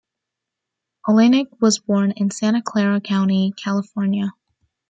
Oleynik 1.07 1.49
was 1.59 1.77
born 1.77 2.09
in 2.15 2.31
Santa 2.31 2.63
Clara 2.63 2.99
County, 2.99 3.53
California. 3.55 4.33